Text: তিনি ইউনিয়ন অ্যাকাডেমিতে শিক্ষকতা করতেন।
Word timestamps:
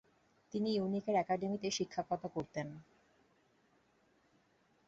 তিনি 0.53 0.69
ইউনিয়ন 0.73 1.15
অ্যাকাডেমিতে 1.15 1.67
শিক্ষকতা 1.71 2.27
করতেন। 2.27 2.67